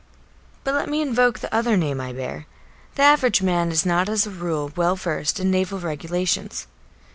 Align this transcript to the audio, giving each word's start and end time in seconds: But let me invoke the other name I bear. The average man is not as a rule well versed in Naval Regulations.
But 0.63 0.73
let 0.73 0.89
me 0.89 0.99
invoke 0.99 1.37
the 1.37 1.53
other 1.53 1.77
name 1.77 2.01
I 2.01 2.11
bear. 2.11 2.47
The 2.95 3.03
average 3.03 3.43
man 3.43 3.71
is 3.71 3.85
not 3.85 4.09
as 4.09 4.25
a 4.25 4.31
rule 4.31 4.71
well 4.75 4.95
versed 4.95 5.39
in 5.39 5.51
Naval 5.51 5.77
Regulations. 5.77 6.65